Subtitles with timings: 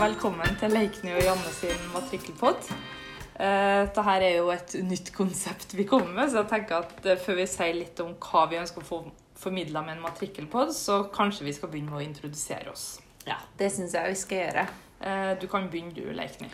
[0.00, 2.68] velkommen til Leikny og Janne sin matrikkelpod.
[3.40, 7.18] Eh, Dette er jo et nytt konsept vi kommer med, så jeg tenker at eh,
[7.20, 9.00] før vi sier litt om hva vi ønsker å få
[9.40, 12.86] formidla med en matrikkelpod, så kanskje vi skal begynne med å introdusere oss.
[13.28, 14.66] Ja, det syns jeg vi skal gjøre.
[15.04, 16.48] Eh, Du kan begynne du, Leikny.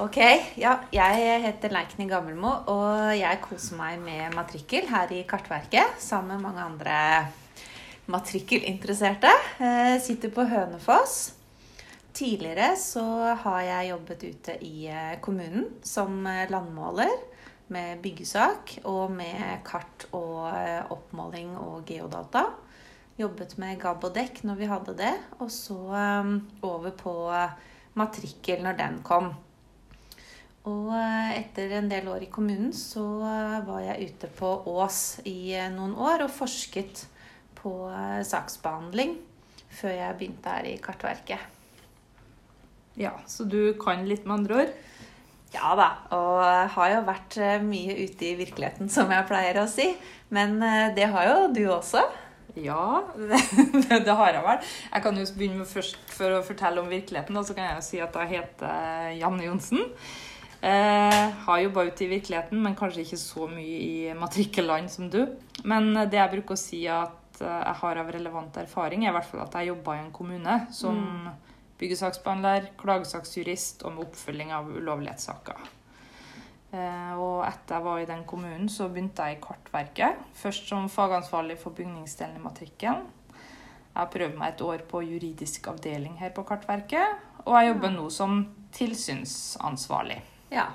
[0.00, 0.18] Ok,
[0.60, 6.36] ja, jeg heter Leikny Gammelmo, og jeg koser meg med matrikkel her i Kartverket sammen
[6.36, 6.98] med mange andre
[8.12, 9.32] matrikkelinteresserte.
[9.60, 11.32] Jeg Sitter på Hønefoss.
[12.16, 13.04] Tidligere så
[13.42, 17.10] har jeg jobbet ute i eh, kommunen som eh, landmåler
[17.74, 22.46] med byggesak og med kart og eh, oppmåling og geodata.
[23.20, 25.76] Jobbet med gabb og dekk når vi hadde det, og så
[26.64, 27.12] over på
[27.96, 29.30] matrikkel når den kom.
[30.68, 30.90] Og
[31.32, 33.04] etter en del år i kommunen så
[33.64, 37.06] var jeg ute på Ås i noen år og forsket
[37.60, 39.16] på eh, saksbehandling
[39.76, 41.55] før jeg begynte her i Kartverket.
[42.96, 44.76] Ja, Så du kan litt med andre ord?
[45.54, 46.42] Ja da, og
[46.74, 49.92] har jo vært eh, mye ute i virkeligheten, som jeg pleier å si.
[50.34, 52.02] Men eh, det har jo du også.
[52.56, 53.38] Ja, det,
[54.06, 54.70] det har jeg vel.
[54.90, 57.36] Jeg kan jo begynne med først for å fortelle om virkeligheten.
[57.36, 59.84] Og så kan jeg jo si at jeg heter Janne Johnsen.
[60.66, 65.20] Eh, har jobba ute i virkeligheten, men kanskje ikke så mye i matrikkelland som du.
[65.68, 69.18] Men det jeg bruker å si at eh, jeg har av relevant erfaring, er i
[69.18, 71.28] hvert fall at jeg jobba i en kommune som
[71.80, 75.66] byggesaksbehandler, klagesaksjurist og med oppfølging av ulovlighetssaker.
[76.72, 80.24] Eh, Og etter jeg var i den kommunen, så begynte jeg i Kartverket.
[80.34, 83.04] Først som fagansvarlig for bygningsdelen i matrikken.
[83.96, 87.22] Jeg har prøvd meg et år på juridisk avdeling her på Kartverket.
[87.46, 88.42] Og jeg jobber nå som
[88.76, 90.18] tilsynsansvarlig.
[90.50, 90.66] Ja.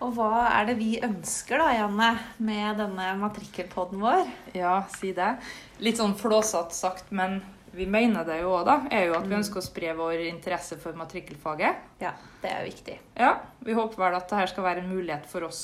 [0.00, 4.28] Og hva er det vi ønsker da, Janne, med denne matrikkelpodden vår?
[4.54, 5.36] Ja, si det.
[5.82, 7.40] Litt sånn flåsete sagt, men
[7.78, 8.78] vi mener det jo òg, da.
[8.90, 11.84] Er jo at vi ønsker å spre vår interesse for matrikkelfaget.
[12.02, 12.96] Ja, det er jo viktig.
[13.18, 15.62] Ja, vi håper vel at dette skal være en mulighet for oss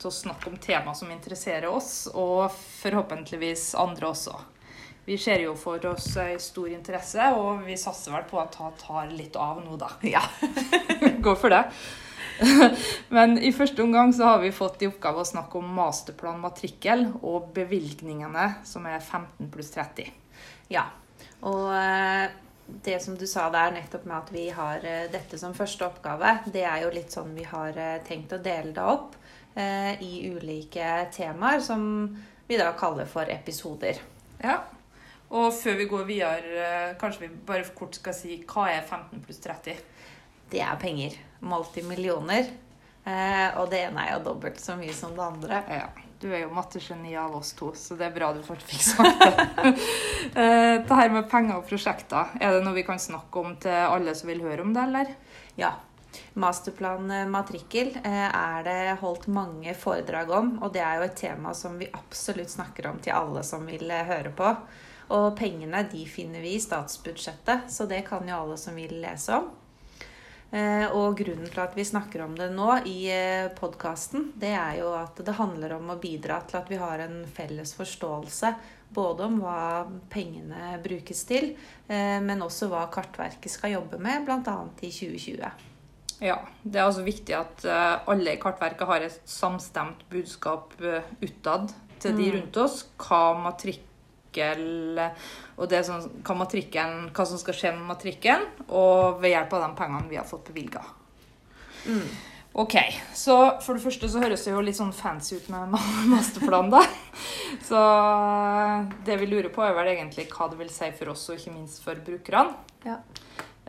[0.00, 4.38] til å snakke om tema som interesserer oss, og forhåpentligvis andre også.
[5.04, 8.70] Vi ser jo for oss ei stor interesse, og vi satser vel på at det
[8.80, 9.92] tar litt av nå, da.
[10.14, 10.22] Ja.
[11.24, 11.66] Går for det.
[13.16, 17.10] Men i første omgang så har vi fått i oppgave å snakke om masterplan matrikkel
[17.20, 20.08] og bevilgningene, som er 15 pluss 30.
[20.72, 20.86] Ja,
[21.46, 22.30] og eh,
[22.84, 26.36] det som du sa der nettopp med at vi har eh, dette som første oppgave,
[26.52, 29.16] det er jo litt sånn vi har eh, tenkt å dele det opp
[29.54, 31.82] eh, i ulike temaer som
[32.48, 34.00] vi da kaller for episoder.
[34.42, 34.60] Ja.
[35.30, 39.38] Og før vi går videre, kanskje vi bare kort skal si hva er 15 pluss
[39.44, 39.84] 30?
[40.50, 41.14] Det er penger.
[41.46, 42.50] Multimillioner.
[43.06, 45.62] Eh, og det ene er jo dobbelt så mye som det andre.
[45.70, 49.24] Ja, du er jo mattegeni av oss to, så det er bra du fikk sagt
[49.24, 49.74] det.
[50.30, 53.72] Eh, det her med penger og prosjekter, er det noe vi kan snakke om til
[53.72, 55.14] alle som vil høre om det, eller?
[55.58, 55.70] Ja.
[56.38, 61.16] Masterplan eh, matrikkel eh, er det holdt mange foredrag om, og det er jo et
[61.18, 64.52] tema som vi absolutt snakker om til alle som vil høre på.
[65.16, 69.40] Og pengene de finner vi i statsbudsjettet, så det kan jo alle som vil lese
[69.40, 69.50] om.
[70.50, 73.06] Eh, Og grunnen til at vi snakker om det nå i
[73.54, 77.22] podkasten, det er jo at det handler om å bidra til at vi har en
[77.36, 78.54] felles forståelse
[78.90, 81.52] både om hva pengene brukes til,
[81.88, 84.56] eh, men også hva Kartverket skal jobbe med, bl.a.
[84.82, 85.68] i 2020.
[86.20, 91.06] Ja, det er altså viktig at eh, alle i Kartverket har et samstemt budskap eh,
[91.22, 92.82] utad til de rundt oss.
[93.00, 93.22] Hva
[94.30, 95.00] matrikkel
[95.56, 100.08] og det som, hva, som skal skje med matrikken, og ved hjelp av de pengene
[100.08, 100.82] vi har fått bevilga.
[102.52, 102.74] Ok,
[103.14, 105.70] så for det første så høres det jo litt sånn fancy ut med
[106.10, 106.80] masterplan, da.
[107.62, 111.28] Så eh, det vi lurer på, er vel egentlig hva det vil si for oss,
[111.30, 112.56] og ikke minst for brukerne.
[112.86, 112.98] Ja.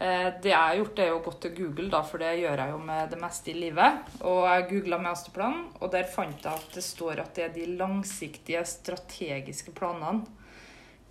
[0.02, 2.64] Eh, Det jeg har gjort, er jo å gå til Google, da, for det gjør
[2.64, 4.14] jeg jo med det meste i livet.
[4.26, 7.68] Og jeg googla masterplan, og der fant jeg at det står at det er de
[7.78, 10.26] langsiktige, strategiske planene.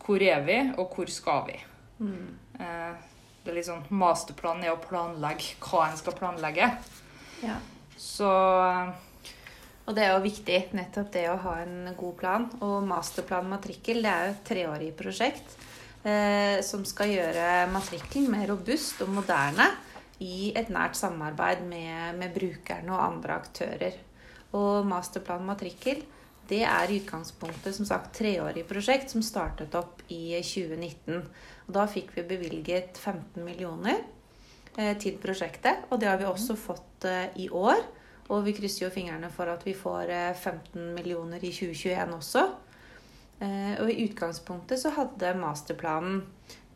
[0.00, 1.59] Hvor er vi, og hvor skal vi?
[2.00, 2.32] Mm.
[3.41, 6.67] Det er litt sånn Masterplanen er å planlegge hva en skal planlegge.
[7.44, 7.59] Ja.
[8.00, 8.91] Så eh,
[9.87, 12.49] Og det er jo viktig, nettopp det å ha en god plan.
[12.65, 15.56] Og masterplan matrikkel det er jo et treårig prosjekt
[16.05, 19.69] eh, som skal gjøre matrikkelen mer robust og moderne
[20.20, 24.00] i et nært samarbeid med, med brukerne og andre aktører.
[24.56, 26.02] Og masterplan matrikkel
[26.50, 31.20] det er i utgangspunktet som sagt treårig prosjekt som startet opp i 2019.
[31.69, 34.00] Og da fikk vi bevilget 15 millioner
[34.76, 37.85] eh, til prosjektet, og det har vi også fått eh, i år.
[38.31, 42.44] Og vi krysser jo fingrene for at vi får eh, 15 millioner i 2021 også.
[43.41, 46.25] Eh, Og i utgangspunktet så hadde masterplanen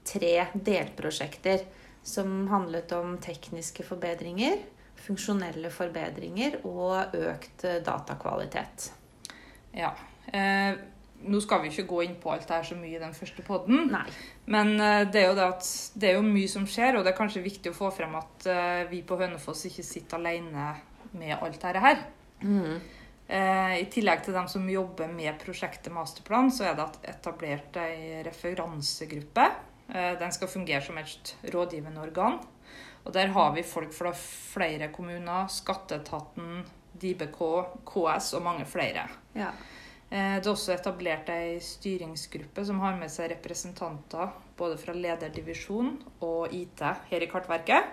[0.04, 1.64] tre delprosjekter.
[2.04, 4.58] som handlet om tekniske forbedringer,
[5.06, 8.90] funksjonelle forbedringer og økt eh, datakvalitet.
[9.72, 9.94] Ja.
[10.28, 10.76] Eh,
[11.24, 13.40] nå skal vi ikke gå inn på alt det her så mye i den første
[13.46, 13.88] podden.
[14.44, 17.14] Men eh, det er jo det at det er jo mye som skjer, og det
[17.14, 18.50] er kanskje viktig å få frem at
[18.90, 20.74] vi på Hønefoss ikke sitter alene
[21.16, 22.04] med alt dette her.
[22.44, 22.76] Mm.
[23.28, 28.20] Eh, I tillegg til dem som jobber med prosjektet Masterplan, så er det etablert ei
[28.26, 29.46] referansegruppe.
[29.88, 32.40] Eh, den skal fungere som et rådgivende organ.
[33.04, 36.64] Og der har vi folk fra flere kommuner, Skatteetaten,
[37.00, 37.40] DiBK,
[37.84, 39.08] KS og mange flere.
[39.34, 39.50] Ja.
[40.10, 45.96] Eh, Det er også etablert ei styringsgruppe som har med seg representanter både fra lederdivisjon
[46.20, 46.80] og IT
[47.10, 47.84] her i Kartverket.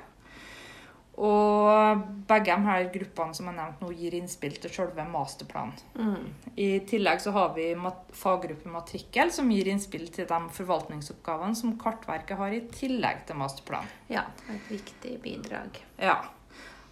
[2.32, 5.74] Begge de her gruppene som jeg nevnte nå, gir innspill til selve masterplanen.
[6.00, 6.28] Mm.
[6.56, 7.70] I tillegg så har vi
[8.16, 13.98] faggruppe matrikkel, som gir innspill til de forvaltningsoppgavene som Kartverket har i tillegg til masterplanen.
[14.12, 14.28] ja.
[14.52, 15.82] Et viktig bidrag.
[16.00, 16.22] Ja.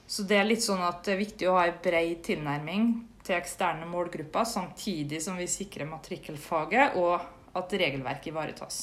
[0.09, 2.85] Så det er litt sånn at det er viktig å ha en bred tilnærming
[3.21, 7.19] til eksterne målgrupper, samtidig som vi sikrer matrikkelfaget og
[7.59, 8.79] at regelverket ivaretas.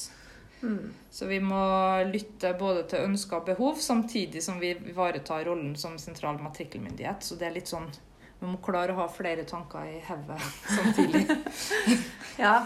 [0.61, 0.93] Mm.
[1.09, 1.61] Så vi må
[2.09, 7.23] lytte både til ønsker og behov, samtidig som vi ivaretar rollen som sentral matrikkelmyndighet.
[7.23, 7.89] Så det er litt sånn
[8.37, 10.41] Vi må klare å ha flere tanker i hodet
[10.77, 11.25] samtidig.
[12.37, 12.59] Ja,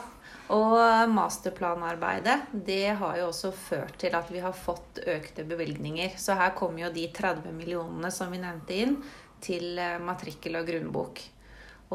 [0.51, 0.73] og
[1.07, 6.17] masterplanarbeidet det har jo også ført til at vi har fått økte bevilgninger.
[6.19, 8.97] Så her kommer jo de 30 millionene som vi nevnte inn,
[9.41, 11.21] til eh, matrikkel og grunnbok.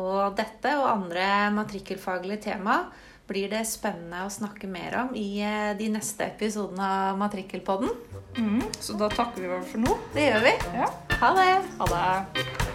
[0.01, 2.81] Og dette og andre matrikkelfaglige tema
[3.27, 7.91] blir det spennende å snakke mer om i eh, de neste episodene av Matrikkelpodden.
[8.37, 9.99] Mm, så da takker vi vel for nå.
[10.15, 10.55] Det gjør vi.
[10.77, 10.93] Ja.
[11.21, 11.51] Ha det!
[11.81, 12.66] Ha det.